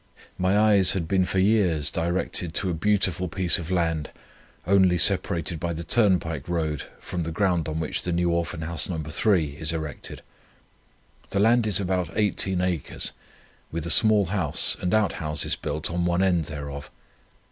"My 0.39 0.57
eyes 0.57 0.93
had 0.93 1.07
been 1.07 1.25
for 1.25 1.37
years 1.37 1.91
directed 1.91 2.55
to 2.55 2.71
a 2.71 2.73
beautiful 2.73 3.27
piece 3.27 3.59
of 3.59 3.69
land, 3.69 4.09
only 4.65 4.97
separated 4.97 5.59
by 5.59 5.73
the 5.73 5.83
turnpike 5.83 6.49
road 6.49 6.85
from 6.99 7.21
the 7.21 7.29
ground 7.31 7.67
on 7.67 7.79
which 7.79 8.01
the 8.01 8.11
New 8.11 8.31
Orphan 8.31 8.61
House 8.61 8.89
No. 8.89 8.97
3 8.97 9.57
is 9.59 9.71
erected. 9.71 10.23
The 11.29 11.39
land 11.39 11.67
is 11.67 11.79
about 11.79 12.09
18 12.15 12.61
acres, 12.61 13.11
with 13.71 13.85
a 13.85 13.91
small 13.91 14.25
house 14.33 14.75
and 14.81 14.91
outhouses 14.95 15.55
built 15.55 15.91
on 15.91 16.05
one 16.05 16.23
end 16.23 16.45
thereof. 16.45 16.89